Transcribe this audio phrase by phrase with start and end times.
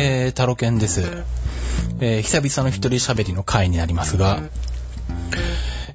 [0.00, 1.00] えー、タロケンです。
[1.98, 4.40] えー、久々の一人喋りの回になりますが、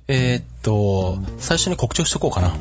[0.10, 2.54] えー、っと、最初に告知をしとこうかな。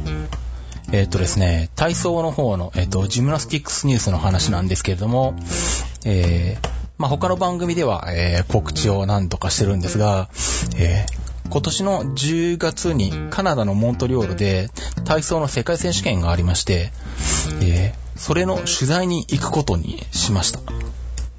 [0.92, 5.34] えー、っとですね、体操の方の、え、っと、ジムナスティックスニュースの話なんですけれども、
[6.04, 6.58] え、
[6.96, 10.28] まあ、他の番組では、え、告知を何とかしてるんですが、
[10.76, 11.06] え
[11.50, 14.70] 今年の10月にカナダのモントリオールで
[15.04, 16.92] 体操の世界選手権がありまして、
[17.60, 20.60] えそれの取材に行くことにしました。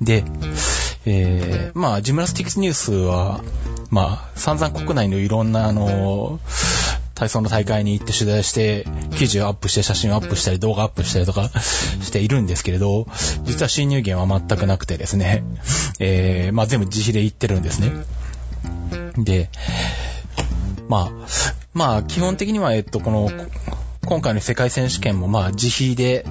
[0.02, 0.24] で、
[1.06, 3.42] えーまあ、ジムナスティックスニュースは、
[3.90, 6.40] まあ、散々国内のいろんな、あの、
[7.16, 11.50] 体操の大会に行って取材して、記事をアップして、写真をアップしたり、動画アップしたりとか
[12.02, 13.08] しているんですけれど、
[13.44, 15.44] 実は収入源は全くなくてですね、
[16.00, 17.92] えーまあ、全部自費で行ってるんですね。
[19.18, 19.50] で、
[20.90, 21.28] まあ、
[21.74, 23.32] まあ、基本的には、えっと、この、
[24.06, 26.26] 今回の世界選手権も、まあ、自費で、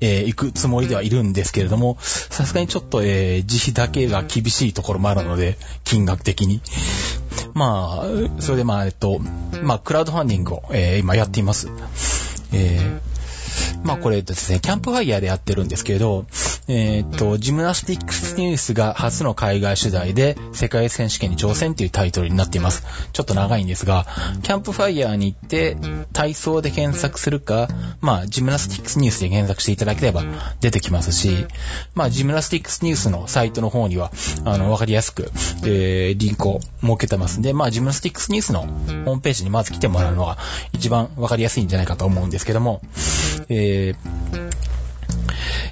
[0.00, 6.60] えー行くつもりではいるんですけれども、さすがにちょっと、えー自費だけが厳しいところもあるので、金額的に。
[7.54, 9.20] まあ、それでまあ、えっと、
[9.62, 11.68] まあ、クラウドファンディングを、えー今やっています。
[12.52, 13.14] えー
[13.84, 16.24] まあこれですね、キャンプファイヤーでやってるんですけれど、
[16.66, 22.86] えーっと、ジムナスティックスニュースが初の海外取材で世界選手権に挑戦というタイトルになっています。
[23.12, 24.06] ちょっと長いんですが、
[24.42, 25.76] キャンプファイヤーに行って
[26.14, 27.68] 体操で検索するか、
[28.00, 30.22] まあ Gymnastics News で検索していただければ
[30.60, 31.46] 出てきますし、
[31.94, 34.10] まあ Gymnastics News のサイトの方には、
[34.46, 35.30] あの、わかりやすく、
[35.64, 40.38] えー、リンクを設けてますんで、まあ Gymnastics News のホームページにまず来てもらうのが
[40.72, 42.80] 一番わかりやすいんじゃないかと思うんですけども、
[43.50, 44.64] えー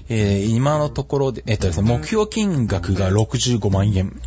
[0.09, 4.21] えー今のところで、えっとですね、目標金額が65万円。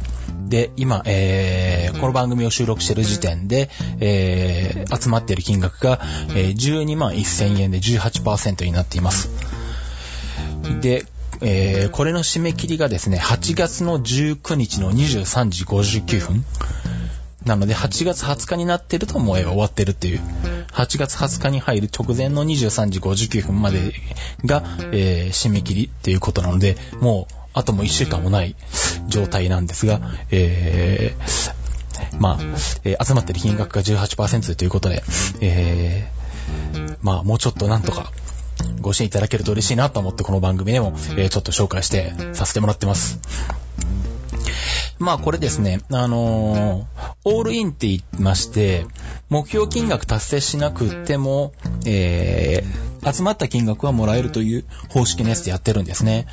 [0.47, 3.69] で、今、えーこの番組を収録している時点で、
[3.99, 5.99] えー集まっている金額が、
[6.35, 9.29] えー12万1000円で18%になっています。
[10.81, 11.05] で、
[11.41, 16.45] えーこれの締め切りがですね、8月の19日の23時59分。
[17.45, 20.21] なので、8月20日になってるともう終わってるっていう。
[20.75, 23.93] 8月20日に入る直前の23時59分まで
[24.43, 28.55] が、えー締め切りっていうことなので、もう、あともう1週間もない
[29.07, 32.39] 状態なんですが、えーまあ、
[32.83, 35.01] えー集まってる金額が18%ということで、
[35.39, 38.11] えーまあ、もうちょっとなんとか、
[38.81, 43.19] ご支援いただけると嬉しいなと思ってこの番組でも、えーちょっと紹介してさせてもらってます。
[44.99, 46.85] まあこれですね、あのー
[47.27, 48.85] オールインって言いまして、
[49.29, 51.53] 目標金額達成しなくても、
[51.85, 56.25] えー集まった金額はもらえるという方式のやつでやってるんですね。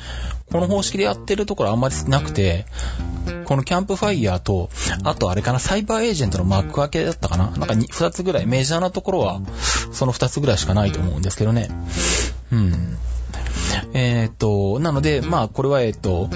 [0.51, 2.65] この方式でやってるところあんまりなくて、
[3.45, 4.71] このキャンプファイヤーと、
[5.03, 7.51] あとあれかな、サイバーエージェントの幕開けだったかな？
[7.51, 9.39] なんかに二つぐらい、メジャーなところは、
[9.91, 11.69] その二つぐらいしかないと思うんですけどね。
[12.51, 12.97] うん。
[13.93, 16.29] えーっと、なので、まあ、これは、えーっと、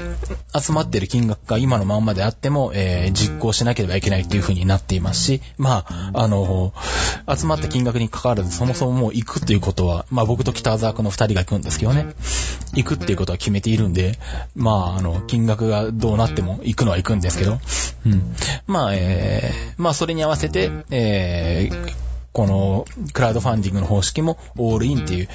[0.57, 6.73] 集まってる金額が今のまんまであっても、えー実行しなければいけないっていう風になっていますし、まあ、あの、
[7.35, 12.07] 集まった金額に関わらず、そもそももう行くっていうことは、まあ僕と北沢君の二人が行くんですけどね、
[12.73, 14.17] 行くっていうことは決めているんで、
[14.55, 17.59] まあ、あの、金額がどうなっても行くのは行くんですけど、
[18.05, 18.35] うん。
[18.67, 21.93] まあ、えー、まあそれに合わせて、えー、
[22.37, 25.27] このクラウドファンディングの方式もオールインっていう、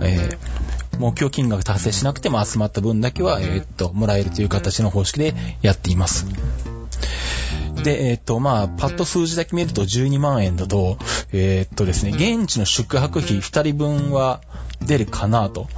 [0.00, 0.38] えー
[0.98, 5.32] 目標金額達成しなくても集まった分だけは、えーっと、もらえるという形の方式で
[5.62, 6.26] やっています。
[7.84, 10.98] で、えーっと、まあ、パッと数字だけ見ると12万円だと、
[11.32, 14.40] えーっとですね、現地の宿泊費2人分は
[14.84, 15.68] 出るかなと、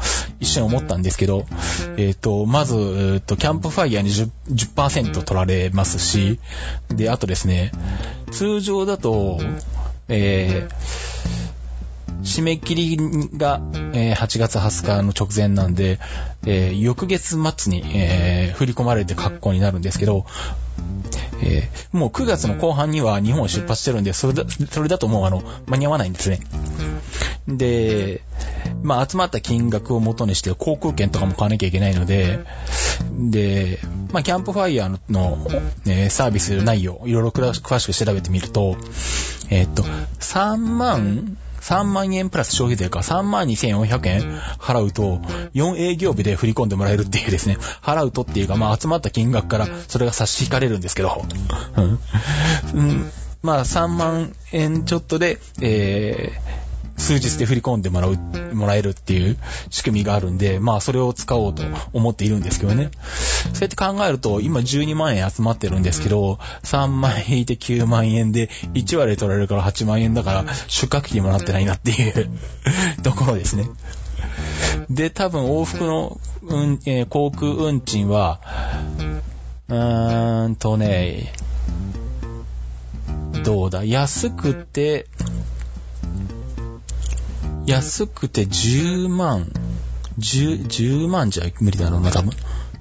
[0.41, 1.44] 一瞬思ったんですけど、
[1.98, 6.41] えーっと、まず、えーっと、キャンプファイヤーに 10%, 10取られますし、
[6.88, 7.72] で、あとですね、
[8.30, 9.38] 通常だと、
[10.10, 11.31] えー
[12.22, 12.97] 締め切り
[13.38, 13.62] が、
[13.94, 15.98] えー8月20日の直前なんで、
[16.47, 20.26] えー翌月末に、えー振り込まれて格好になるんですけど、
[21.43, 26.41] えーもう9月の後半には日本を出発してるんで、それだ、それだともうあの、間に合わないんですね。
[27.48, 28.21] で、
[28.82, 32.41] まあ集まった金額を元にして航空券とかも買わなきゃいけないので、
[33.18, 33.78] で、
[34.12, 35.47] まあキャンプファイヤーの、
[35.86, 38.77] えサービス内容、いろいろ詳しく調べてみると、
[39.50, 45.18] えーっと、3万、3万円プラス消費税か3万2400円払うと、
[45.54, 51.24] 4営業日で振り込んでもらえるっていうですね、払うとっていうか、まあ集まった金額からそれが差し引かれるんですけど、
[52.74, 52.80] うん。
[52.80, 53.10] うん。
[53.42, 56.69] まあ3万円ちょっとで、えー
[57.00, 58.16] 数日で振り込んでもらう、
[58.54, 59.36] もらえるっていう
[59.70, 61.62] 仕組みがあるんで、まあそれを使おうと
[61.92, 62.91] 思っているんですけどね。
[63.54, 72.30] そうやって考えると、今12万円集まってるんですけど、3万円引いて9万円で、1割取られるから8万円だから、宿泊費もらってないなっていう
[73.03, 73.66] ところですね。
[74.91, 78.41] で、多分往復の、うんえー航空運賃は、
[79.68, 81.32] うーんとね、
[83.44, 85.06] どうだ、安くて、
[87.70, 89.46] 安くて10万、
[90.18, 92.32] 10, 10万じゃ無理だろうな、多分。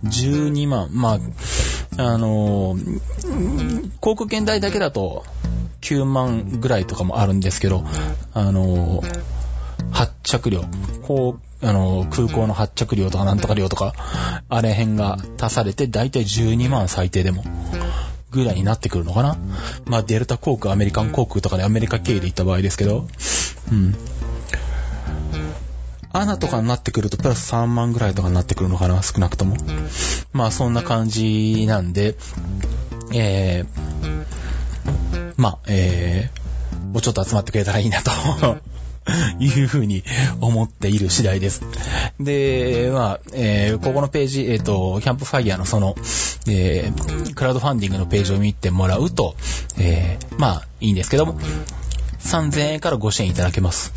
[0.04, 0.90] 12万。
[0.92, 1.20] ま
[1.98, 5.26] あ、あのー、航空券代だけだと
[5.82, 7.84] 9万ぐらいとかもあるんですけど、
[8.34, 9.24] あのー、
[9.92, 10.64] 発着料、
[11.04, 13.94] こう、あのー、空港の発着料とかなんとか料とか、
[14.50, 17.44] あれ辺が足されて、だいたい12万最低でも。
[18.32, 19.38] ぐらいになってくるのかな
[19.86, 23.08] まあ、デルタ航空、アメリカン航空とかでアメリカ経由で行った場合ですけど、
[23.72, 23.96] うん。
[26.12, 29.58] アナとかになってくるとプラス3万ぐらいとかになってくるのかな少なくとも。
[30.34, 32.16] まあそんな感じなんで、
[33.14, 38.12] えー、まあ、えー、もうちょっと集まってくれたらいいなと
[39.40, 40.04] いうふうに
[40.42, 41.62] 思っている次第です。
[42.20, 45.96] で、まあ、えー、ここのページ、えっ、ー、と、キャンプファイヤーのその、
[46.48, 49.36] えー、クラウドファンディングのページを見てもらうと、
[49.78, 51.40] えー、まあ、いいんですけども、
[52.20, 53.94] 3000円からご支援いただけます。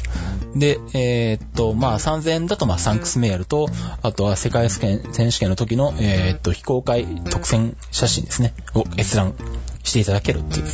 [0.54, 3.68] で、えー、っと、まあ、3000円だと、まあ、サンクスメールと、
[4.02, 9.34] あとは世界選手権の時の、えー、っと、非公開特選写真ですね、を閲覧
[9.82, 10.66] していただけるっていう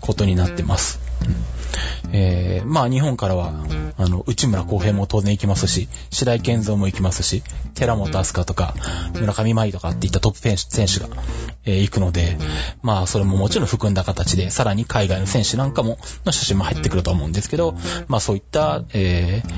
[0.00, 1.05] ことになってます。
[2.12, 3.52] えー、まあ日本からは、
[3.98, 7.42] あの、内村航平も当然行きますし、白井健三も行きますし、
[7.74, 8.74] 寺本明日香とか、
[9.14, 11.08] 村上舞とかっていったトップ選手が、
[11.64, 12.36] えー、行くので、
[12.82, 17.74] まあそれももちろん含んだ形で、さらに海外の選手なんかも、の写真も入ってくると思うんですけど、
[18.08, 19.50] まあそういった、えー、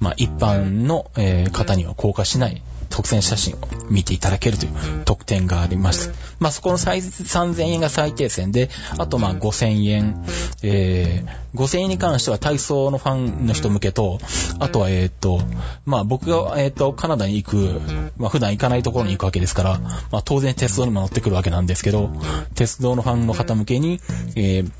[0.00, 2.62] まあ一般の、えー、方には公開しない、
[2.94, 3.58] 特選写真を
[3.90, 6.12] 見ていただけるという特典があります。
[6.38, 10.24] まあ、そこの最3000円が最低線で、あとまあ5000円、
[10.62, 14.20] えー、5000円に関しては体操のファンの人向けと、
[14.60, 15.40] あとはえっ、と、
[15.84, 17.80] まあ僕がえっ、と、カナダに行く、
[18.16, 19.78] まあ普段行かないところに行くわけですから、
[20.12, 22.10] まあ当然鉄道にも乗ってくるわけなんですけど、
[22.54, 24.00] 鉄道のファンの方向けに、
[24.36, 24.70] えー、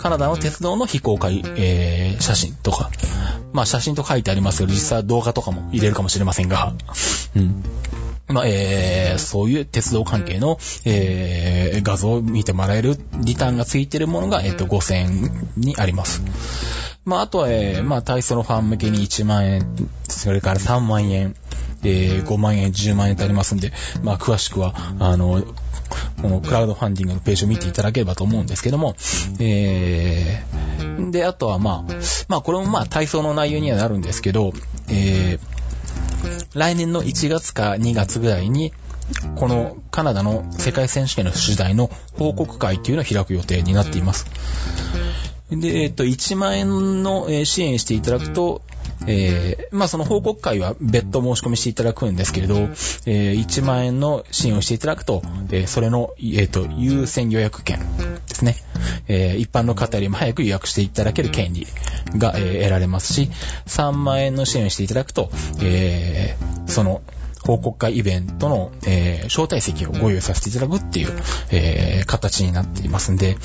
[0.00, 2.90] カナダの鉄道の非公開、えー、写真とか、
[3.52, 6.72] まあ写真と書いてありますけど、実際動画とかも入れるかもしれませんが、
[7.36, 7.62] うん。
[8.28, 16.22] まあ、えー、そういう鉄道関係の、えー、画像を見てもらえるリターンがついてるものが、えっ、ー、と、5000円にあります。
[17.04, 21.34] まあ、あとは、えー、まあ、体操のファン向けに1万円、それから3万円、
[21.82, 25.42] えー、5万円、10万円とありますんで、まあ、詳しくは、あの、
[26.22, 28.94] このクラウドファンディングのページを見ていただければと思うんですけども、
[29.38, 31.92] えー、で、あとはまあ、
[32.28, 34.52] まあこれもまあ体操の内容にはなるんですけど、
[34.88, 35.40] えー、
[36.54, 38.72] 来年の1月か2月ぐらいに、
[39.36, 44.26] このカナダの世界選手権の取材の報告会っていうのを開く予定になっています。
[45.50, 48.62] で、えっと、1万円の支援していただくと、
[49.06, 57.78] えー、まあその報告会は別途申し込みしていただくんですけれど、えー、1万円の支援をしていただくと、えー、それの、えっ、と、優先予約権
[58.28, 58.56] ですね。
[59.08, 61.66] え一般の方よりも早く予約していただける権利
[62.16, 63.30] が、え得られますし、
[63.66, 65.30] 3万円の支援をしていただくと、
[65.62, 66.36] え
[66.66, 67.02] その、
[67.44, 71.16] 報告会イベントの、えー、招待席をご用意させていただくっていう、
[71.50, 73.36] えー、形になっていますんで、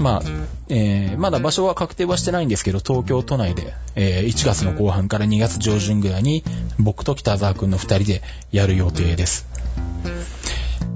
[0.00, 0.22] まあ、
[0.68, 6.44] えー、まだ場所は確定はしてないんですけど、東京都内で、えー、1月の後半から2月上旬ぐらいに、
[6.78, 8.22] 僕と北沢くんの2人で
[8.52, 9.46] やる予定です。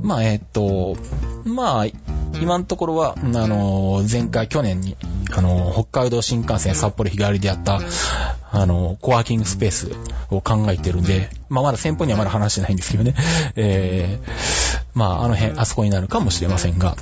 [0.03, 0.97] まあ、えっと、
[1.45, 1.87] まあ、
[2.41, 4.97] 今のところは、あの、前回去年に、
[5.33, 7.81] あの、北海道新幹線札幌日帰りでやった、
[8.53, 9.91] あの、コワーキングスペース
[10.31, 13.15] を考えてるんで、まあまだ先方にはまだ話してないんですけどね。
[13.57, 14.29] えー、
[14.95, 16.97] まああの辺、あそこになるかもしれませんが、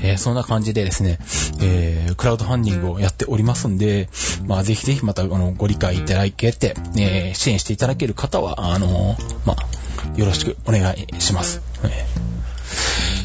[0.00, 1.18] えー、そんな感じでですね、
[1.60, 4.08] えー、クラウドファンディングをやっておりますんで、
[4.46, 11.62] まあ、ぜひぜひまた、あの、ご理解いただけて、えー、支援していただける方は、あの、まあ、よろしくお願いします。
[11.84, 12.06] え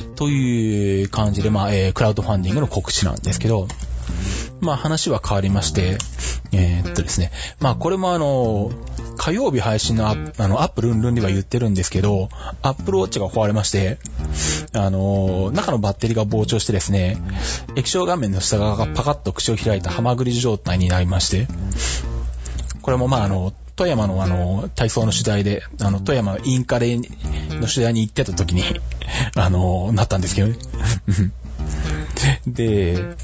[0.03, 3.67] ー、という感じで、まあ、えー、クラウドファンディングの告知なんですけど、
[4.61, 5.97] まあ話は変わりまして、
[6.51, 8.71] えー、っとですね、まあこれもあの、
[9.17, 12.29] 火曜日配信のアあの、アップルンルンでは言ってるんですけど、
[12.61, 13.97] アップルウォッチが壊れまして、
[14.73, 17.17] あの、中のバッテリーが膨張してですね、
[17.75, 21.47] 液晶画面の下側がパカッと口を開いたハマグリ状態になりまして、
[22.81, 27.03] これもまああの、富山のあの、体操の取材で、あの、富山インカレの
[27.61, 28.63] 取材に行ってた時に、
[29.35, 30.55] あの、なったんですけどね。
[32.47, 33.15] で、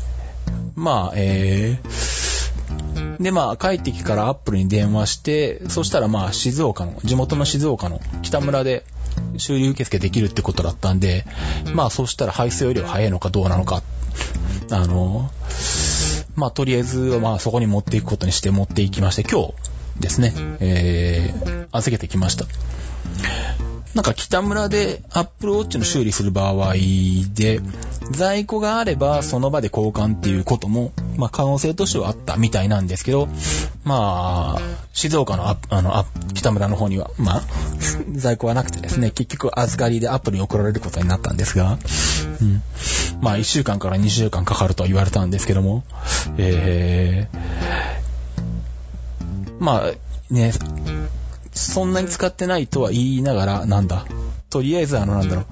[0.75, 8.85] まあ、えー、で、まあ、帰ってきからアップルに電話して、そしたらまあ、静岡の、地元の静岡の北村で
[9.37, 11.25] 修理受付できるってことだったんで、
[11.73, 13.81] まあ、そしたら配送より早いのかどうなのか、
[14.71, 15.31] あの、
[16.35, 19.53] まあ、とりあえずまあ、そこに持っていくことにして持っていきまして、今日
[19.99, 22.45] ですね、えー、預けてきました。
[23.95, 26.73] なんか北村で Apple Watch の修理する場合
[27.33, 27.61] で、
[28.11, 33.27] 在庫があればその場で交換っていうことも、まあ可能性としてはあったみたいなんですけど、
[33.83, 34.61] まあ、
[34.93, 37.43] 静岡のあの北村の方には、まあ、
[38.13, 41.79] 在庫はなくてですね、結局預かりでアプリに送られることになったんですが、
[42.41, 42.61] うん、
[43.21, 45.83] まあ1週間から2週間かかると言われたんですけども、
[46.37, 47.37] えー、
[49.59, 49.91] まあ
[50.29, 50.51] ね、
[51.57, 54.05] そんなに使ってないとは言いながら、なんだ。
[54.49, 55.45] とりあえずあの、なんだろう。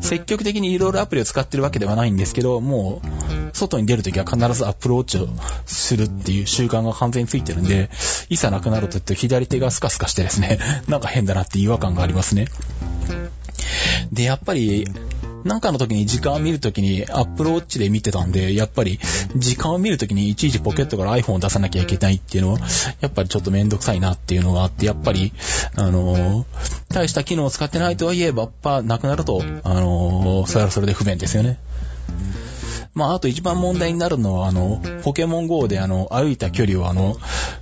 [0.00, 5.28] 積極的にいろいろアプリを使ってるわけではないんですけど、もう、外に出るときは必ずアプローチを
[5.66, 7.90] するっていう習慣が完全についてるんで、
[8.28, 10.58] いざなくなると言って左手がスカスカしてですね、
[10.88, 12.46] なんか変だなって違和感がありますね。
[14.12, 14.86] で、やっぱり、
[15.44, 18.98] なんかの時に時間を見る時にアップルウォッチで見てたんで、やっぱり
[19.36, 22.58] 時間を見る時にいちいちポケットから iPhone を出さなきゃいけないっていうのは、
[23.00, 25.32] やっぱりちょっとめんどくさいなっていうのがあって、やっぱり、
[25.76, 26.46] あの、
[26.88, 31.58] 大した機能を使ってないとはいえ、バッパなくなると、あの、それはそれで不便ですよね。
[32.92, 37.16] まあ、あと一番問題になるのは、あの、ポケモン GO であの、歩いた距離をあの、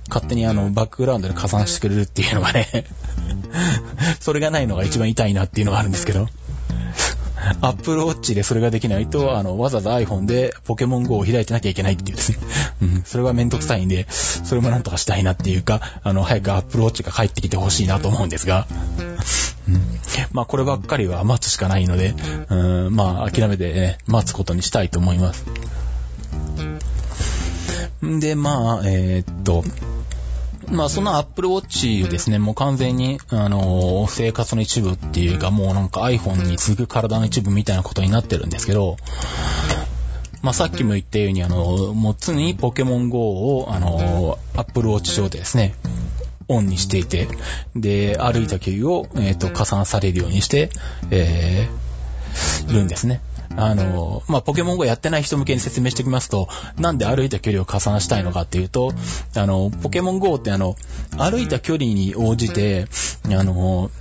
[0.09, 2.67] 勝手にあの、バックグラウンドで加算してくれるっていうのがね
[4.19, 6.27] それがないのが一番痛いなっていうのがあるんですけど。
[7.61, 12.37] アップルウォッチでそれができないと、あの、わざわざ iPhone でポケモン GO を開いてなきゃいけないっていうですね。
[12.81, 18.67] うん、それがめんどくさいんで、それもなんとかしたいなっていうか、あの、早くアップルウォッチが帰ってきてほしいなと思うんですが、
[19.67, 19.81] うん、
[20.31, 22.15] まあ、こればっかりは待つしかないので、
[22.49, 25.45] うん、まあ、諦めてね、待つことにしたいと思います。
[28.05, 29.63] んで、まあ、えー、っと、
[30.71, 38.97] まあその Apple Watch ですね、もう完全に、あのー、生活の一部っていうか、もうなんか iPhone に次ぐ体の一部みたいなことになってるんですけど、
[40.41, 45.73] まあさっきも言ったように、あのー、もう常にポケモン GO を、あのー、Apple Watch 上でですね、
[46.47, 47.27] オンにしていて、
[47.75, 50.71] で、歩いた距離を、えっ、と、加算されるようにして、
[51.11, 53.21] えー、るんですね。
[53.55, 58.93] あの、まあ、ポケモン GO やってない人向けに説明しておきますと、なんで歩いた距離を加算したいのかっていうと、
[59.35, 60.75] あの、ポケモン GO ってあの、
[61.17, 62.87] 歩いた距離に応じて、
[63.25, 63.91] あの、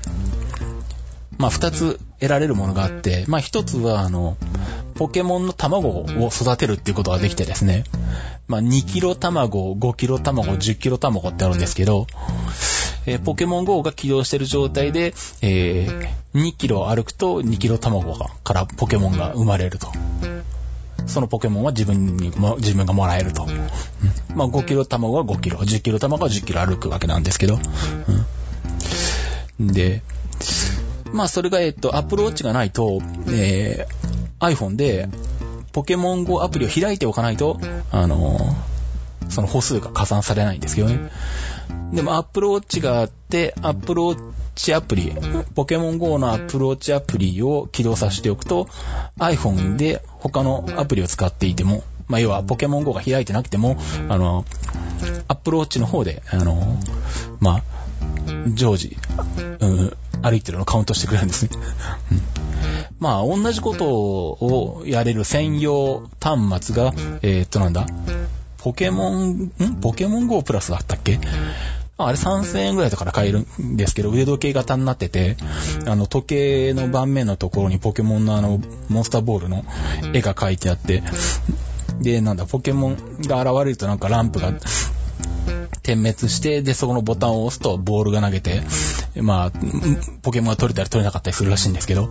[1.38, 4.36] まあ、二つ得られるものがあって、まあ、一つは、あの、
[4.94, 7.84] ポケモンの卵を育てるっていうことができてですね、
[8.48, 12.08] まあ、2キロ卵、5キロ卵、10キロ卵ってあるんですけど、
[13.06, 19.88] えー、ポケモン GO が起動してる状態で、えー、2キロ歩くと2キロ卵がからポケモンが生まれると。
[21.06, 23.44] そのポケモンは自分にも、自分がもらえると。
[23.44, 27.58] うん、まあ、5キロ卵は5キロ、10キロ卵は10キロ歩くわけなんですけど。
[29.60, 30.02] うん、で、
[31.12, 35.08] まあ、それが、えっと、Apple Watch がないと、えー、iPhone で、
[35.72, 37.60] ポケモン GO アプリを開いておかないと、
[37.90, 41.10] あのー、その歩数が加算されないんですけどね。
[41.92, 45.12] でも Apple Watch があって、Apple Watch アプリ、
[45.54, 48.68] ポケモン GO の Apple Watch アプリを起動させておくと、
[49.18, 53.76] iPhone で他のアプリを使っていても、まあ、要はポケモン GO が開いてなくても、
[54.08, 54.44] あの、
[55.28, 56.76] Apple Watch の方で、あの、
[57.40, 57.62] まあ、
[58.54, 58.96] 常時、
[59.60, 61.50] うん、歩いてるのをカウントしてくれるんですね。
[62.98, 67.86] まあ、同じことをやれる専用端末が、えー、っとなんだ、
[68.58, 69.50] ポケモン、ん？
[69.80, 71.20] ポケモン GO プラスだったっけ？
[72.00, 75.36] あれ3000円ぐらいだから買えるんですけど、腕時計型になってて、
[75.84, 79.64] あの、時計の盤面のところにポケモンのあの、モンスターボールの
[80.12, 81.02] 絵が描いてあって、
[82.00, 84.52] で、なんだ、ポケモンが現れるとなんかランプが
[85.82, 88.62] 点滅して、で、そこのボタンを押すとボールが投げて、
[89.22, 89.52] まあ、
[90.22, 92.08] ポケモンが取れたり取れなかったりするらしいんですけど、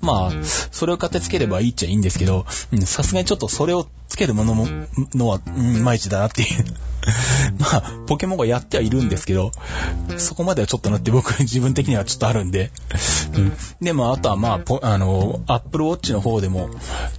[0.00, 2.46] まあ、それを買ってつければいいっちゃいいんですけど、
[2.84, 4.66] さすがにちょっとそれをつけるものも、
[5.14, 6.64] のは、いまいちだなっていう。
[7.58, 9.52] まあ、ポケモンがやってはいるんですけど、
[10.18, 12.70] そこまではちょっとなって僕自分的にはちょっとあるんで。
[13.34, 16.70] うん、でも、あとはまあ、あの、アップルウォッチの方でも、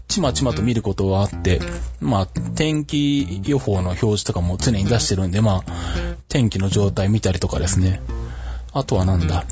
[0.08, 1.62] ちまちまと見ることはあって、
[2.00, 2.26] まあ、
[2.56, 5.72] 天気予報の表示とかも常に出してるんで、まあ、
[6.30, 8.02] 天気の状態見たりとかですね。
[8.74, 9.46] あとはなんだ、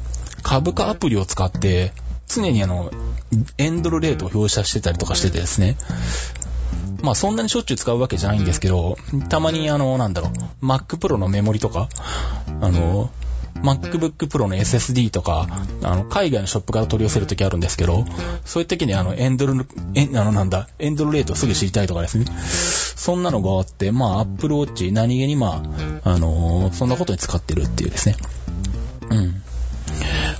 [0.44, 1.92] 株価アプリを使って、
[2.28, 2.92] 常にあの、
[3.58, 5.78] エンドルレートを表示してたりとかしててですね。
[7.02, 8.98] まあそんなにしょっちゅう使うわけじゃないんですけど、
[9.30, 10.30] たまにあの、なんだろ
[10.62, 11.90] う、Mac Pro のメモリとか、
[12.62, 13.10] あの、
[13.62, 15.48] MacBook Pro の SSD とか、
[15.84, 18.06] あの、海外のショップから取り寄せるときあるんですけど、
[18.46, 22.26] そういう時にあの、エンドル、エン、あの、なんだ、エンドルレートをすぐ知りたいとかですね。
[22.96, 25.62] そんなのがあって、まあ、Apple Watch 何気にま
[26.04, 28.16] あ、あのー、そんなことに使ってるっていうですね。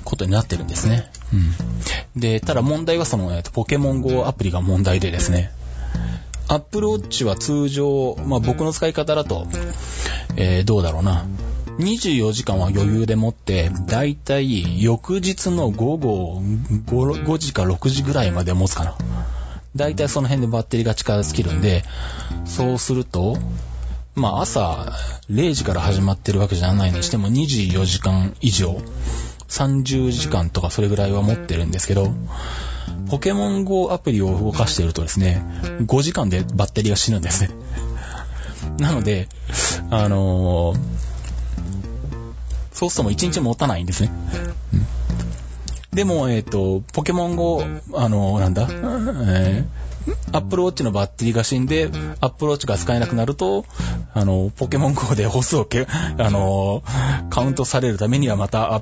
[0.10, 0.16] うん。
[0.16, 1.10] ことになってるんですね。
[2.16, 2.20] うん。
[2.20, 5.51] で、ただ問題はその、えっと、ポケモン GO アプリが問題でですね、
[6.48, 9.48] Apple Watch は通常、まあ僕の使い方だと、
[10.36, 11.25] えー、どうだろうな。
[11.78, 18.98] 24時間は余裕で持って、だいたい翌日の午後 5, 5時か6時ぐらいまで持つかな。
[19.75, 21.84] だいたいその辺でバッテリーが力尽きるんで、
[22.46, 23.38] そうすると、
[24.16, 24.92] まあ朝
[25.30, 28.82] 0時から始まってるわけじゃないにしても24時間以上、
[29.50, 32.13] 30時間とかそれぐらいは持ってるんですけど、
[33.10, 35.44] ポケモン GO アプリを動かしてるとですね、
[35.82, 37.50] 5時間でバッテリーが死ぬんですね。
[38.79, 39.27] なので、
[39.89, 41.10] あのー
[42.79, 44.12] そうするともう1日持たないんですね。
[45.91, 47.62] でも、えっ、と、ポケモン GO、
[47.94, 49.79] あのなんだ、えー、
[50.32, 51.89] アップルウォッチのバッテリーが死んで、
[52.20, 53.66] アップルウォッチが使えなくなると、
[54.13, 55.88] あの、ポケモン GO で歩数をけ、
[56.18, 58.82] あのーカウントされるためにはまたあ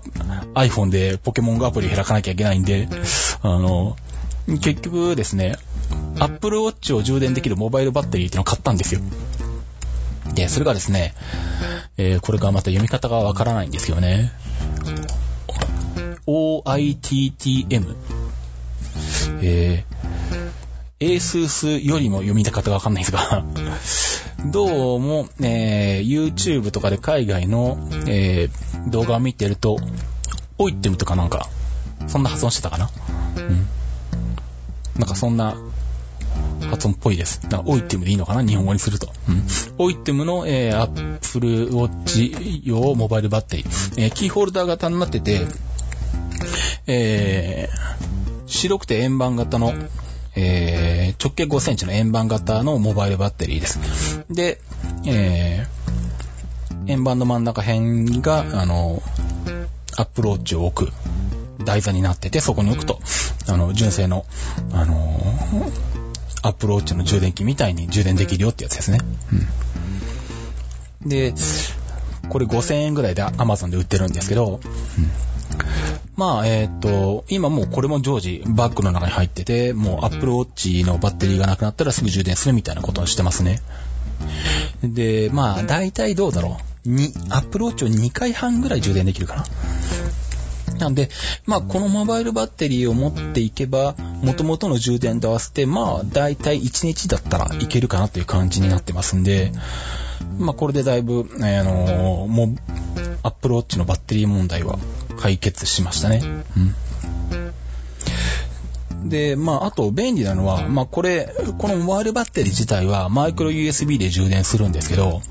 [0.56, 2.88] iPhone でポケモン GO アプリ開かなきゃいけないんで、
[3.42, 3.96] あの
[4.48, 5.58] 結局ですね、
[6.20, 9.02] アップルウォッチを充電できるモバイルバッテリーっていうのを買ったんですよ。
[10.34, 11.14] で、それがですね、
[11.98, 14.32] えーこれがまた読み方がわからないんですよね。
[16.28, 17.96] OITTM。
[19.42, 19.97] えー、
[21.00, 23.46] ASUS よりも読み方がわかんないんですが、
[24.52, 27.78] どうも、えー YouTube とかで海外の、
[28.08, 29.78] えー動画を見てると、
[30.58, 31.50] オイってムとかなんか、
[32.08, 32.90] そんな発音してたかな？
[33.36, 33.68] うん。
[34.98, 35.58] なんかそんな
[36.72, 37.42] 発音っぽいです。
[37.44, 38.42] だからオイテムでいいのかな？
[38.42, 39.12] 日本語にすると。
[39.28, 39.44] うん。
[39.78, 43.94] オイテムの、えー、Apple Watch 用モバイルバッテリー。
[43.98, 45.46] えーキーホルダー型になってて、
[46.88, 49.74] えー、白くて円盤型の、
[50.40, 54.24] えー、直径5センチの円盤型のモバイルバッテリーです。
[54.30, 54.62] で、
[55.04, 59.02] えー、円盤の真ん中辺が、あの、
[59.98, 60.92] アップローチを置く
[61.66, 63.00] 台座になってて、そこに置くと、
[63.48, 64.28] あの、純正の、
[64.74, 65.20] あの
[66.44, 69.00] アップローチの充電器みたいに充電できるよってやつですね。
[71.04, 71.34] うん、で、
[72.30, 74.60] これ5000円ぐらいで Amazon で売ってるんですけど、
[75.00, 83.62] うんまあ、えーと、今もうこれも常時バッグの中に入ってて、もう Apple Watch のバッテリーがなくなったらすぐ充電するみたいなことをしてますね。
[84.84, 86.90] で、まあ、大体どうだろう。
[86.90, 89.46] に、Apple Watch を2回半ぐらい充電できるかな。
[90.80, 91.10] なんで、
[91.46, 99.52] まあ、このモバイルバッテリーを持っていけば、元々の充電と合わせて、まあ、大体1日だったらいけるかなという感じになってますんで、
[100.40, 102.56] まあ、これでだいぶ、えーあのーもう、
[103.22, 104.80] アップルウォッチのバッテリー問題は
[105.18, 106.22] 解決しましたね。
[106.24, 106.60] う
[109.06, 109.10] ん。
[109.10, 115.22] で、まあ、あと便利なのは、まあ、これ、このモバイルバッテリー自体はマイクロ USB で充電するんですけど、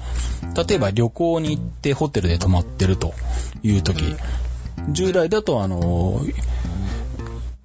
[0.68, 3.14] 例えば旅行に行ってホテルで泊まってると
[3.62, 4.16] いう時、
[4.90, 6.20] 従来だとあの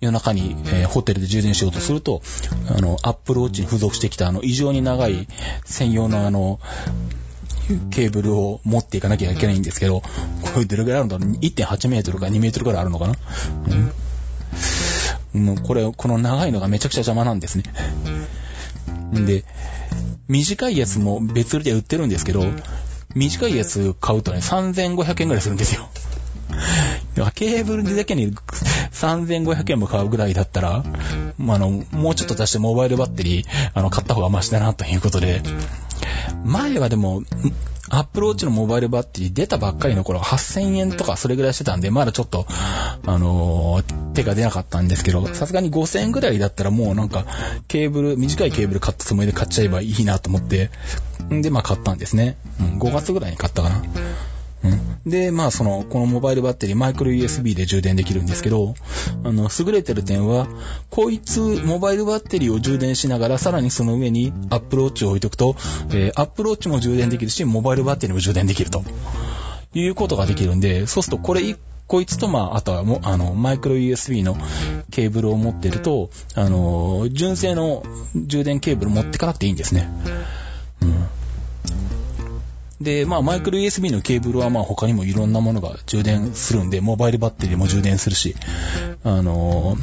[0.01, 2.21] 夜中に、えーホテルで充電しようとすると、
[2.67, 5.27] あの、アップルウォッチに付属してきたあの、異常に長い
[5.63, 6.59] 専用のあの、
[7.91, 10.09] ケーブルを持っていかなきゃいけないんですけど、こ
[10.59, 13.15] れどれぐらいあるんだろう ?1.8 メートルか2メートルぐらいあるのかな？
[15.33, 15.45] うん。
[15.45, 17.63] もうこれ、この長いのがめちゃくちゃ邪魔なんですね。
[19.17, 19.45] んで、
[20.27, 22.45] 短いやつも別売りで売ってるんですけど、
[23.15, 25.89] 短いやつ買うとね、3500円ぐらいするんですよ。
[27.33, 30.83] ケーブルだけに3500円も買うぐらいだったら、
[31.37, 35.41] まあ、の、もうちょっと出してモバイルバッテリー、あの、買った方がマシだなということで、
[36.45, 37.23] 前はでも、
[37.89, 47.25] アップルウォッチのモバイルバッテリー出たばっかりの頃8000円とかそれぐらいしてたんで、まだちょっと、あのー手が出なかったんですけど、さすがに5000円ぐらいだったらもうなんか、
[47.67, 50.69] ケーブル、短いケーブル買ったつもりで買っちゃえばいいなと思って、
[51.33, 52.37] んで、まあ買ったんですね。
[52.59, 53.81] うん、5月ぐらいに買ったかな。
[55.05, 58.75] で、まあその、このモバイルバッテリー、マイクロ USB で充電できるんですけど、
[59.23, 60.47] あの、優れてる点は、
[60.89, 65.55] こいつ、モバイルバッテリーを充電しながら、さらにその上に Apple Watch を置いとくと、
[65.89, 68.83] えー、Apple Watch も充電できるし、モバイルバッテリーも充電できると。
[69.73, 71.55] いうことができるんで、そうするとこれ、
[71.87, 74.37] こいつと、まあ、あとはも、あの、マイクロ USB の
[74.91, 77.83] ケーブルを持ってると、あの、純正の
[78.15, 79.89] 充電ケーブル持ってかなくていいんですね。
[80.81, 81.07] うん。
[82.81, 88.35] で、まあ、マイクロ USB のケーブルは、まあ、他にもいろんなものが充電するんで、モバイルバッテリーも充電するし、
[89.03, 89.77] あの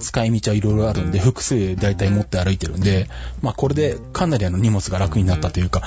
[0.00, 3.08] 使い道はいろいろあるんで、複数大体持って歩いてるんで、
[3.42, 5.82] まあこれでかなりあの荷物が楽になったというか、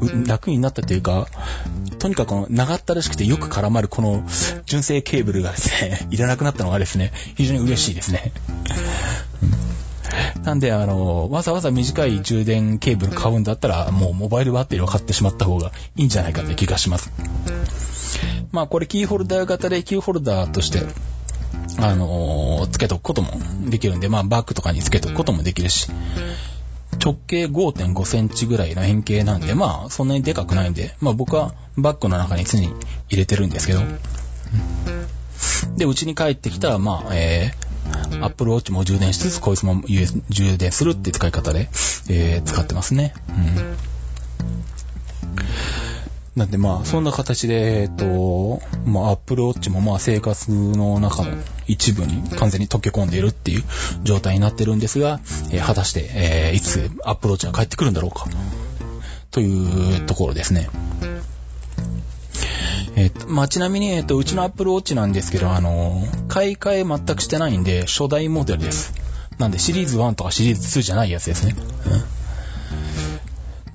[0.00, 1.26] う楽になったというか、
[1.98, 4.24] とにかくこの長ったらしくてよく絡まるこの
[4.66, 8.32] 純正ケーブルがですね、 いらなくなったのがですね、非常に嬉しいですね。
[10.44, 17.10] なんで、あの、わざわざ短い充電ケーブル買うんだったら、もうモバイルバッテリーを買ってしまった方がいいんじゃないかという気がします。
[18.50, 20.82] まあこれキーホルダー型でキーホルダーとして、
[21.78, 23.30] あのーつけとくことも
[23.68, 25.90] できるんで、まあバッグとかにつけとくこともできるし、
[27.02, 32.68] 直径5.5センチぐらいの円形なんで、まあ、そんなにでかくないんで、まあ僕はバッグの中に常に
[33.08, 33.80] 入れてるんですけど。
[35.76, 37.71] で、うちに帰ってきたら、まあ、えー、
[38.20, 39.82] Apple Watch も充電しつつ、こいつも
[40.28, 41.68] 充電するっていう使い方で、
[42.08, 43.14] えー、使ってますね。
[43.28, 43.76] うん。
[46.34, 53.62] なんでまあ、そんな形で、えっと、まあ、Apple Watch もまあ、生活の中の一部に完全に溶け込んでいるっていう
[54.02, 58.26] 状態になってるんですが、えー、果たして、えー、いつ Apple Watch が帰ってくるんだろうか、
[59.30, 60.68] というところですね。
[62.96, 68.92] えっと、まあ、ちなみに、えっと、うちの Apple Watch なんですけど、あの、買い替え全くしてないんで、初代モデルです。
[69.38, 71.54] なんで、シリーズ1とかシリーズ2じゃないやつですね。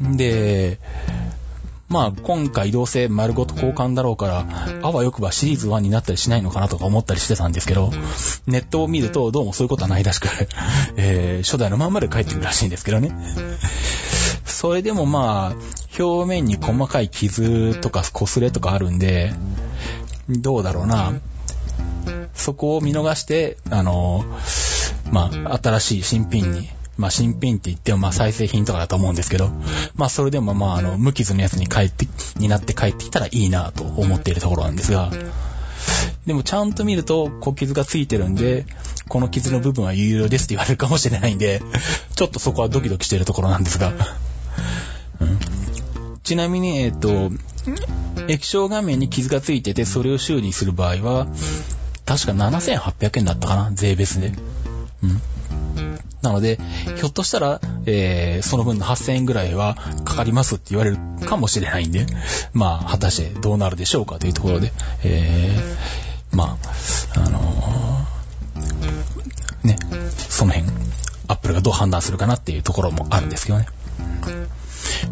[0.01, 0.79] うん、で、
[1.89, 4.45] まあ、今回どうせ丸ごと交換だろうから、
[4.81, 7.91] あわよくばシリーズ1になったりしないのかなとか思ったりしてたんですけど、
[8.45, 10.27] ネットを見るとどうもそういうことはないらしく、
[10.97, 13.11] えー、初代のまんまで帰ってくるらしいんですけどね。
[14.45, 19.33] それでもまあ、表面に細かい傷とか擦れとかあるんで、
[20.29, 21.13] どうだろうな。
[22.33, 24.25] そこを見逃して、あの、
[25.09, 29.49] まあ、新しい新品にまあ新品って言ってもまあ再生品とかだと思うんですけど、
[29.95, 32.07] まあそれでもまああの無傷のやつに帰って、
[32.37, 35.11] になって帰ってきたらいいなと思っているところなんですが、
[36.25, 38.65] でもちゃんと見ると小傷がついてるんで、
[39.07, 41.61] この傷の部分は有料ですって言われるかもしれないんで、
[42.15, 43.93] ちょっとそこはドキドキしてるところなんですが。
[45.19, 47.31] うん、ちなみに、えっ、と、
[48.27, 51.27] 液晶画面に傷がついててそれを修理する場合は、
[52.05, 54.33] 確か7800円だったかな、税別で。
[55.03, 55.21] うん。
[56.21, 56.59] なので、
[56.95, 62.05] ひょっとしたら、えー、その分の8000円ぐらいはかかりますって言われるかもしれないんで、
[62.53, 64.71] まあ、果たしてどうなるでしょうかというところで、
[65.03, 66.57] えー、ま
[67.15, 69.77] あ、あのー、ね、
[70.29, 70.71] その辺、
[71.27, 73.67] アップルがどう判断するかなっていうところもあるんですけどね。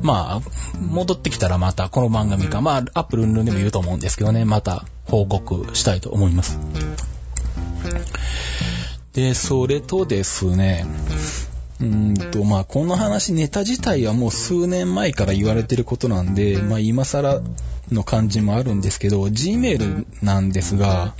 [0.02, 0.41] まあ、
[0.80, 6.60] 戻ってきたらまたこの番組か、まあ、アップルでも言うと思うんですけどね、また報告したいと思います。
[9.15, 10.86] で、それとですね、
[11.80, 17.41] うんと、まあ、この話、ネタ自体はもう数年前から言われてることなんで、まあ、今更
[17.93, 21.15] の感じもあるんですけど、Gmail なんですが、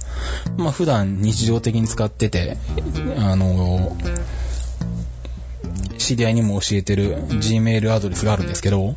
[0.58, 2.58] まあ、普段日常的に使ってて、
[3.18, 3.96] あの、
[5.98, 8.96] 知り合いにも教えてる Gmail アドレスがあるんですけど、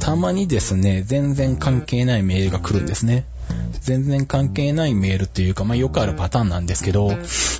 [0.00, 3.24] たまにですね、全然関係ないメールが来るんですね。
[3.80, 7.10] 全然関係ないメールっていうか、まあ、よくあるパターンなんですけど、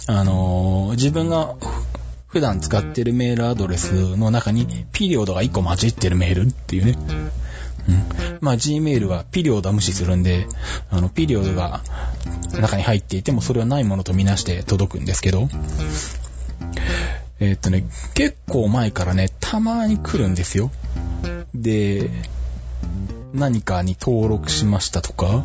[0.06, 1.56] あのー、自分が
[2.26, 6.96] 普段使ってるメールアドレスの中にピリオドが1個混じってるメールっていうね。
[7.88, 8.38] うん。
[8.40, 10.46] まあ、Gmail はピリオドは無視するんで、
[10.90, 11.82] あの、ピリオドが
[12.60, 15.48] 中に入っていてもそれはないものとみなして届くんですけど、
[17.40, 20.70] えー、っとね、結構前からね、たまに来るんですよ。
[21.54, 22.10] で、
[23.34, 25.44] 何かに登録しましたとか、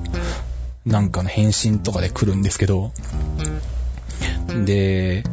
[0.85, 2.91] なんかの返信とかで来るんですけど、
[4.65, 5.23] で、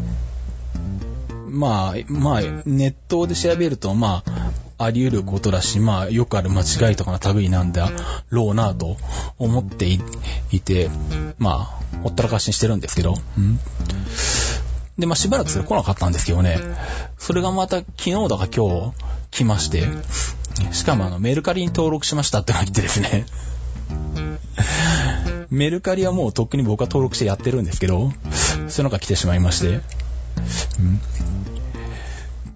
[1.48, 7.90] まあ、まあ、ネットで調べると、まあ、あり得ることだし、まあ、よくある間違いとかの類なんだ
[8.30, 8.96] ろうなと
[9.38, 9.86] 思って
[10.50, 10.90] いて、
[11.38, 13.58] まあ、ほったらかしにしてるんですけど、うん。
[14.98, 16.58] で、まあ、しばらくそれ来なかったんですけどね、
[17.18, 18.94] それがまた昨日だか今日
[19.30, 19.88] 来まして、
[20.72, 23.26] しかもあの、メルカリに登録しましたってのが来てですね、
[25.50, 29.80] メルカリはもうとっくに僕は登録してやってるんですけど、そういうのが来てしまいまして、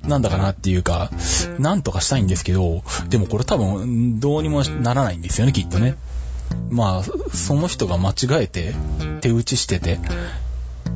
[0.06, 1.10] なんだかなっていうか、
[1.58, 5.96] なんとかしたいんですけど、でもこれ多分どうにもならないんですよね、きっとね。
[6.70, 8.74] まあ、その人が間違えて、
[9.20, 9.98] 手打ちしてて、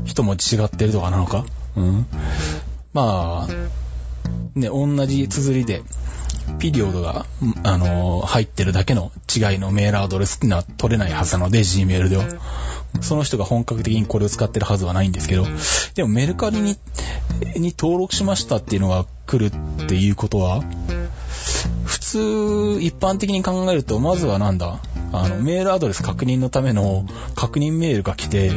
[0.04, 1.44] 一文字違ってるとかなのか
[1.76, 2.06] うん。
[2.92, 5.82] まあ、ね、同じ綴りで、
[6.58, 7.26] ピリオドが、
[7.62, 12.24] あのー、入ってるだけの違いのメールアドレスっていうのは取れないはずなので、Gmail では。
[13.00, 15.46] その人が本格的にこれを使ってるはずはないんですけど、
[15.94, 16.76] でもメルカリに、
[17.56, 20.62] に登録しましたっていうのが来るっていうことは、
[21.84, 24.80] 普通、一般的に考えると、まずはなんだ、
[25.12, 28.52] あの、メールアドレス確認のための確認メールが来て、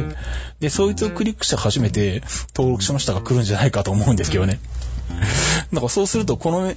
[0.60, 2.22] で、そいつをクリックして初めて
[2.56, 4.58] 登録しましたが来るんじゃないかと思うんですけどね。
[5.72, 6.74] なんかそうすると、この、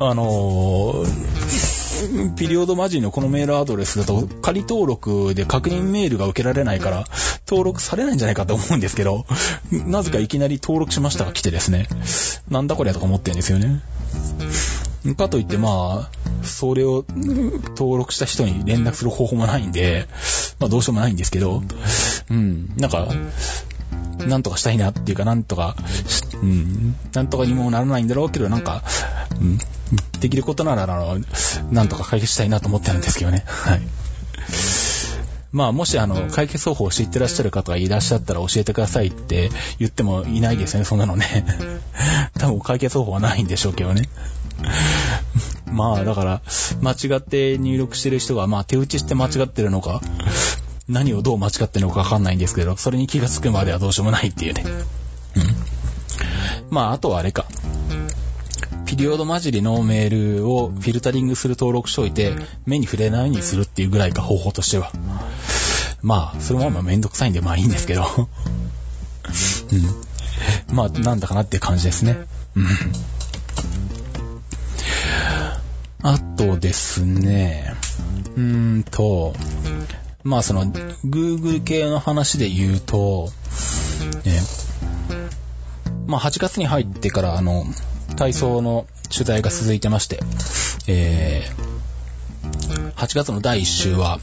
[0.00, 7.04] あのー、ピリオドマジンのこのメールアドレスだと、仮登録で確認メールが受けられないから、
[7.46, 9.26] 登録されないんじゃないかと思うんですけど、
[9.70, 11.88] なぜかいきなり登録しましたが来てですね、
[12.48, 13.82] なんだこりゃとか思ってるんですよね。
[15.16, 20.06] かといってまあ、それを登録した人に連絡する方法もないんで、
[20.58, 21.62] まあどうしようもないんですけど、
[22.30, 23.08] うん、なんか、
[24.26, 25.76] なんとかしたいなっていうか、なんとか、
[26.42, 28.82] うん、なんとかにもならないんだろうけど、なんか、
[29.40, 29.58] うん、
[30.20, 31.18] できることなら、あの、
[31.70, 33.44] なんとか解決したいなと思ってるんですけどね。
[33.46, 33.80] はい。
[35.52, 41.44] まあ、もしあの、解決方法を知ってらっしゃる方がいらっしゃったら教えてくださいって言ってもいないですね、そんなのね。
[42.38, 44.08] 多分解決方法はないんでしょうけどね。
[45.72, 46.42] まあ、だから、
[46.82, 50.00] 間違って入力してる人が、まあ、手打ちして間違ってるのか、
[50.90, 54.64] 何をどう間違ってるのかわかんないんですけど、それに気がつくまではどうしようもないっていうね。
[54.66, 54.74] うん。
[56.70, 57.46] まあ、あとはあれか。
[58.86, 62.34] ピリオド混じりのメールをフィルタリングする登録しておいて、
[62.66, 64.90] 目に触れないようにするっていうぐらいか、方法としては。
[66.02, 68.04] まあ、それもまあめんどくさいんでまあいいんですけど。
[70.70, 70.74] うん。
[70.74, 72.18] まあ、なんだかなっていう感じですね。
[72.56, 72.66] うん。
[76.02, 77.74] あとですね、
[78.36, 79.34] うーんと、
[80.22, 83.28] まあその、Google 系の話で言うと、
[84.24, 84.40] ね、
[86.06, 87.64] まあ8月に入ってからあの、
[88.16, 90.20] 体操の取材が続いてまして、
[90.86, 94.18] えー、8月の第1週は、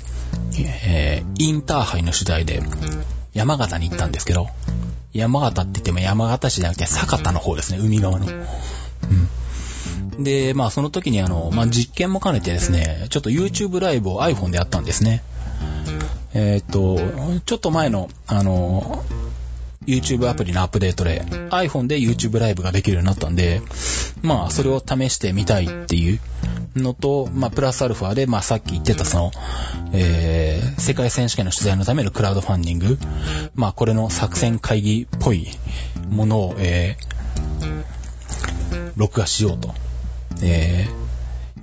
[0.85, 2.61] えー、インターハイの取材で
[3.33, 4.47] 山形に行ったんですけど、
[5.13, 8.27] 山形って言っても山形市じゃなくて酒田の方ですね、海側の。
[8.27, 10.23] うん。
[10.23, 15.23] で、まあその時にあの、まあ実験も兼ねてですね、ちょっと YouTube ライブを iPhone でやったんですね。
[16.33, 16.99] えっ、と、
[17.45, 19.03] ちょっと前の、あの、
[19.87, 23.61] YouTube アプリのアップデートで iPhone で YouTube ライブができるようになったんで、
[24.21, 26.19] まあそれを試してみたいっていう
[26.75, 29.31] のと、まあプラスアルファで、まあさっき言ってたその、
[29.93, 32.97] えー、世界選手権の取材のためのクラウドファンディング、
[33.55, 35.47] まあこれの作戦会議っぽい
[36.09, 39.73] ものを、えー、録画しようと。
[40.43, 41.06] えー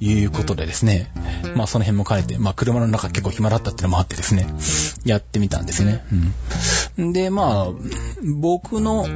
[0.05, 1.11] いうことでですね、
[1.57, 4.47] まあその辺も兼ねて、まあ車の中結構暇だったってのもあってですね、
[5.05, 6.05] やってみたんですね。
[6.99, 7.69] うん、で、まあ、
[8.23, 9.07] 僕の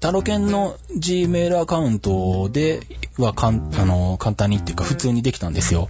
[0.00, 2.80] タロケンの Gmail アカウントで
[3.18, 5.88] はかん、あの、簡単にっていうか普通にできたんですよ。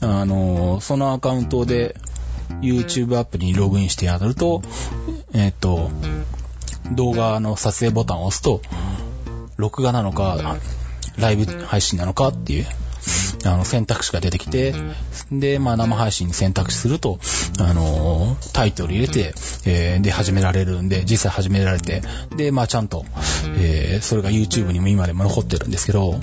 [0.00, 1.96] あの、そのアカウントで
[2.60, 4.62] YouTube アプリにログインしてやると、
[5.32, 5.90] えっ、と、
[6.92, 8.62] 動画の撮影ボタンを押すと、
[9.56, 10.56] 録画なのか、
[11.16, 12.66] ライブ配信なのかっていう
[13.44, 14.74] あの、選択肢が出てきて、
[15.30, 17.18] で、まあ、生配信に選択肢すると、
[17.60, 19.34] あのー、タイトル入れて、
[19.66, 22.02] えー、で、始められるんで、実際始められて、
[22.36, 23.04] で、まあ、ちゃんと、
[23.56, 26.18] えー、それが YouTube にも今でも残ってるんですけど、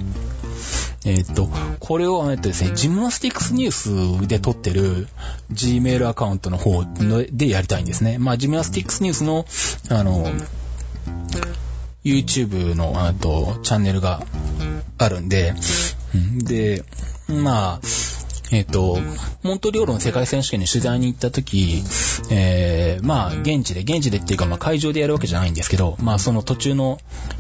[1.06, 5.08] えー、っと、これを、えっとですね、ジムナスティックスニュースで撮ってる
[5.54, 6.84] Gmail アカウントの方
[7.32, 8.18] でやりたいんですね。
[8.18, 9.46] まあ、ジムナスティックスニュースの、
[9.90, 10.32] あの、
[12.04, 14.24] YouTube の、あと、チャンネルが
[14.98, 15.54] あるんで、
[16.44, 16.84] で、
[17.28, 17.82] まあ、
[18.52, 19.00] えっ、ー、と、
[19.44, 21.84] モントリオールの世界選手権に取材に行った時、
[22.30, 27.00] えー、まあ、現地で、現地でっていうか、まあ、会場でやるわけじゃないんですけど、まあ、その途中の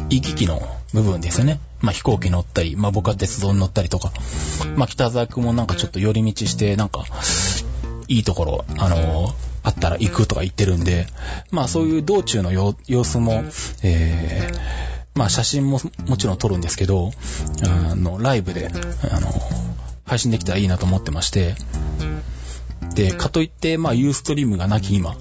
[0.09, 0.61] 行き来の
[0.93, 1.59] 部分ですよね。
[1.81, 4.11] まあ、飛行機乗ったり、まあ、僕は鉄道に乗ったりとか、
[4.75, 7.05] まあ、北沢くんもなんかちょっと寄り道して、なんか、
[8.07, 9.33] いいところ、あのー、
[9.63, 11.07] あったら行くとか言ってるんで、
[11.51, 13.43] まあ、そういう道中の様子も、
[13.83, 14.59] えー、
[15.15, 17.11] まあ写真ももちろん撮るんですけど、
[17.65, 18.69] あの、ライブで、
[19.11, 19.29] あの、
[20.05, 21.55] 配信できたらいいなと思ってまして、
[22.95, 25.15] で、かといって、まあ、ユーストリームがなき今、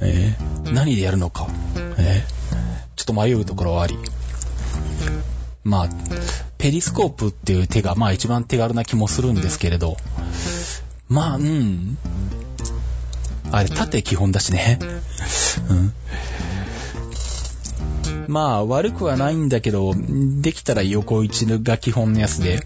[0.00, 1.48] えー、何でやるのか、
[1.98, 3.96] えー、ちょっと迷うところはあり、
[5.64, 5.88] まあ、
[6.58, 9.96] ペリスコープっていう手が、まあ一番手軽な気もするんですけれど、
[11.08, 11.98] まあ、うん。
[13.52, 14.78] あれ、縦基本だしね。
[15.70, 15.92] うん。
[18.28, 19.94] まあ、悪くはないんだけど、
[20.40, 22.60] できたら横一が基本のやつで、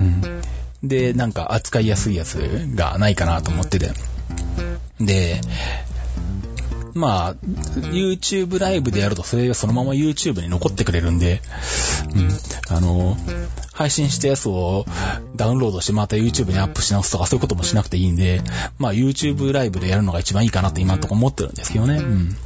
[0.00, 0.42] うん。
[0.88, 2.36] で、なんか扱いやすいやつ
[2.74, 3.90] がないかなと思ってて。
[5.00, 5.40] で、
[6.94, 7.34] まあ、
[7.92, 11.40] YouTube ライブでやるとそれがそのまま YouTube に残ってくれるんで、
[12.14, 13.16] うん、あの、
[13.72, 14.84] 配信したやつを
[15.36, 18.42] ダウンロードしてまた YouTube にアップし直すとかそういうこともしなくていいんで、
[18.78, 21.98] まあ YouTube ライブでやるのが一番いいかなって今のとこ思ってるんですけどね。
[21.98, 22.36] うん。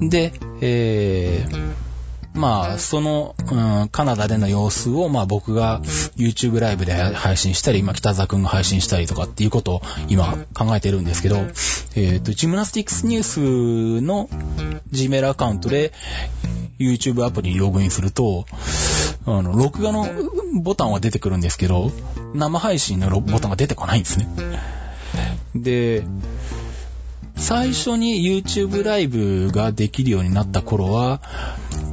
[0.00, 1.74] で、えー、
[2.38, 5.80] まあ、その、うん、カナダでの様子を、まあ僕が
[6.16, 14.28] YouTube ライブで配信したり、まあ北沢くんが配信したりとかっていうことを今考えてるんですけど、えっ、ー、と、ジムナスティックスニュースの
[14.92, 15.92] Gmail アカウントで
[16.78, 18.46] YouTube アプリにログインすると、
[19.26, 20.06] あの、録画の
[20.62, 21.90] ボタンは出てくるんですけど、
[22.34, 24.28] 生配信のボタンが出てこないんですね。
[25.54, 26.04] で、
[27.38, 31.20] 最初に YouTube ライブができるようになった頃は、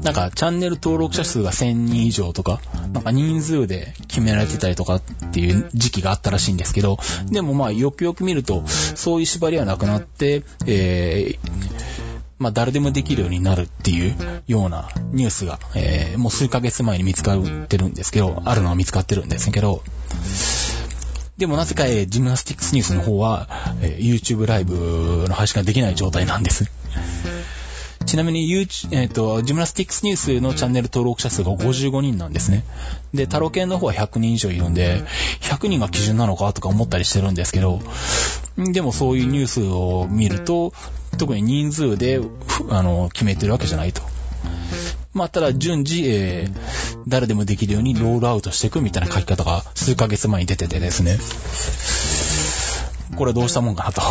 [0.03, 2.59] なんかチャンネル登録者数が1000人以上とか、
[2.93, 6.97] なんか人数で決められてたりとかっていう時期があったらしいんですけど、
[7.31, 11.51] でもまあよくよく見ると、そういう縛りはなくなって、えー、
[12.37, 14.15] まあ、誰でもできるようになるっていう
[14.47, 19.81] ようなニュースが、えー、もう数ヶ月前に見つかってるんですけど、あるのは見つかってるんですけど、
[21.37, 23.47] でもなぜか、えー、ジムナスティックスニュースの方は、
[23.81, 26.71] えー、YouTube ライブの配信ができない状態なんです。
[28.05, 32.63] ちなみに、えっ、ー、と、ジムナスティックスニュースのチャンネル登録者数が55人なんですね。
[33.13, 35.03] で、タロケンの方は100人以上いるんで、
[35.41, 37.81] 100人が基準なのかとか思ったりしてるんですけど、
[38.57, 40.71] でもそういうニュースを見ると、
[41.17, 42.21] 特に人数で、
[42.69, 44.03] あの、決めてるわけじゃないと。
[45.15, 51.17] まあ、ただ順次、えー、誰でもできるようにロールアウトしていくみたいな書き方が数ヶ月前に出ててですね。
[53.17, 54.01] これどうしたもんかなと。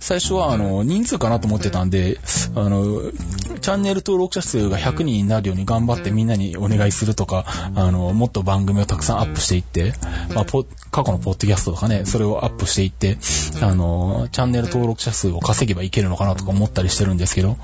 [0.00, 2.18] 最初は、あの、人数かなと思ってたんで、
[2.54, 3.12] あの、
[3.60, 9.92] チャンネル登録者数が100人になるように頑張ってみんなにお願いするとか、あの、もっと番組をたくさんアップしていって、
[10.34, 10.44] まあ、
[10.90, 13.18] 過去のポッドキャストとかね、それをアップしていって、
[13.62, 17.58] あの、チャンネル登録者数を稼げばいけるのかなとか思ったりしてるんですけど、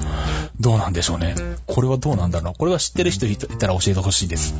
[0.61, 1.35] どうなんでしょうね。
[1.66, 4.55] これはどうなんだろうこれは知ってる人いたら教えてほしいです。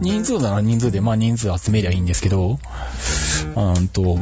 [0.00, 2.58] 人数なら人数で、まあ人数集めりゃいいんですけど、
[3.56, 4.18] うんと、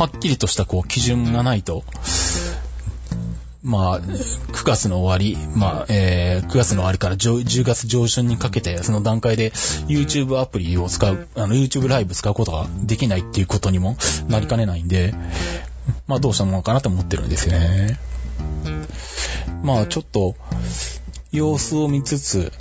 [0.00, 1.84] はっきりとしたこう基準がないと、
[3.62, 9.50] まあ、9月の終わり、まあ、えー、9月の終わりから10月上旬にかけて、その段階で
[9.88, 15.12] YouTube アプリを使う、あの YouTube ライブ使うことができないっていうことにもなりかねないんで、
[16.06, 17.98] まあどうしたものかなと思ってるんですよね。
[19.62, 20.34] まあちょっと、
[21.30, 22.52] 様子を見つつ、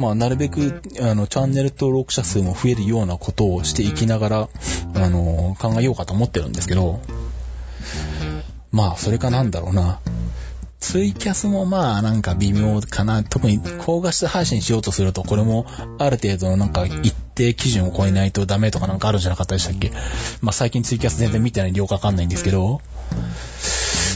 [0.00, 4.48] まあ、なるべく、あの、チャンネル登録者数も増えるようなことをしていきながら、
[4.94, 7.00] あの、考えようかと思ってるんですけど、
[8.72, 10.00] まあ、それかなんだろうな。
[10.80, 13.22] ツイキャスもまあなんか微妙かな。
[13.22, 15.66] 特に高画質配信しようとすると、これも
[15.98, 19.92] ある程度のなんか一定基準を超えないとダメとかなんかあるんじゃなかったでしたっけ？
[20.40, 22.80] まあ最近ツイキャス全然見てないんでよくわかんないんですけど、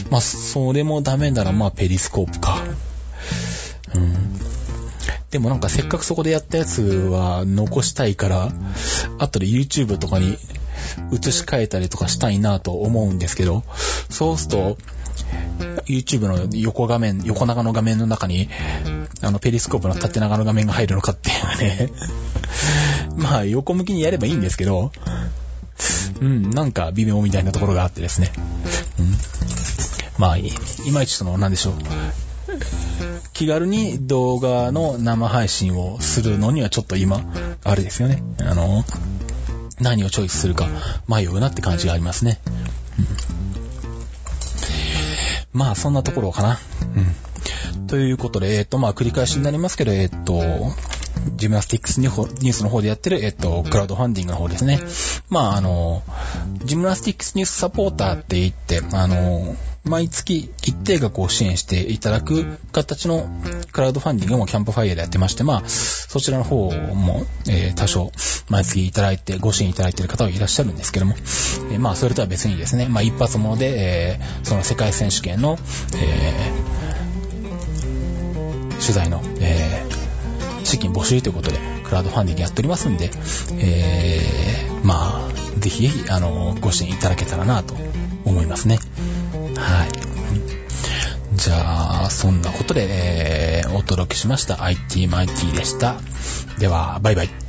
[0.09, 2.63] まあそれもダメならまあペリスコープか。
[3.93, 4.39] うん。
[5.35, 8.53] でもなんかせっかくそこでやったやつは残したいから、
[9.17, 10.37] 後で YouTube とかに
[11.11, 13.65] 移し替えたりとかしたいなと思うんですけど、
[14.09, 14.77] そうすると、
[15.87, 18.47] YouTube の横画面、横長の画面の中に、
[19.21, 21.89] あの、ペリスコープの縦長の画面が入るのかっていうね
[23.17, 24.93] まあ、横向きにやればいいんですけど、
[26.21, 28.31] うん、なんか微妙みたいなところがあってですね。
[28.99, 29.17] うん、
[30.17, 30.49] まあ、い
[30.93, 31.73] まいちその、なんでしょう。
[33.33, 37.21] 気軽に動画の生配信をするのにはちょっと今、
[37.63, 38.23] あれですよね。
[38.39, 38.83] あの、
[39.79, 40.67] 何をチョイスするか
[41.07, 42.39] 迷うなって感じがありますね。
[45.53, 46.59] うん、まあ、そんなところかな。
[47.75, 47.87] うん。
[47.87, 50.41] ということで、えっ、ー、と、まあ、繰り返しになりますけど、えっ、ー、と、
[51.35, 54.79] ジムナスティックスニュースの方でやってる、えっと、クラウドファンディングの方ですね。
[55.29, 56.03] まあ、あの、
[56.63, 59.55] ジムナスティックスニュースサポーターって言って、あの、
[59.85, 63.27] 毎月一定額を支援していただく形の
[63.71, 68.11] クラウドファンディングもキャンプファイヤーでやってまして、まあ、そちらの方も、えー、多少
[68.49, 71.15] 毎月いただいて、ご支援いただいている方はいらっしゃるんですけども、
[71.71, 75.59] えー、まあ、それとは別にですね、まあ、一発物で、えー、その世界選手権の、
[75.95, 76.51] え、
[78.81, 79.85] 取材の、え、
[80.63, 83.11] 資金募集ということで、クラウドファンディングやっておりますんで、
[83.59, 84.19] え、
[84.83, 87.75] まあ、ぜひぜひ、あの、ご支援いただけたらなと
[88.25, 88.79] 思いますね。
[89.55, 90.15] はい。
[91.35, 95.99] じゃあ、そんなことで、えー、お届けしました IT マイティでした。
[96.59, 97.44] では、バイバイ。